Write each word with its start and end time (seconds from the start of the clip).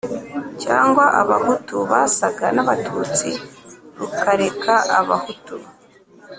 cyangwa 0.63 1.03
abahutu 1.21 1.75
basaga 1.91 2.45
n'abatutsi 2.55 3.29
rukareka 3.99 4.73
abahutu 4.99 5.55